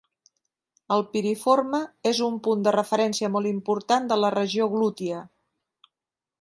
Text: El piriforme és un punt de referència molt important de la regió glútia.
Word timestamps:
El 0.95 1.03
piriforme 1.11 1.81
és 2.13 2.23
un 2.29 2.39
punt 2.47 2.65
de 2.69 2.75
referència 2.77 3.31
molt 3.37 3.53
important 3.53 4.11
de 4.13 4.21
la 4.25 4.35
regió 4.39 4.73
glútia. 4.75 5.25